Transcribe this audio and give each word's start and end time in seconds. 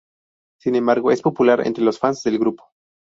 Sin 0.59 0.73
embargo 0.73 1.11
es 1.11 1.21
popular 1.21 1.61
entre 1.67 1.83
los 1.83 1.99
fans 1.99 2.23
del 2.23 2.39
grupo. 2.39 2.71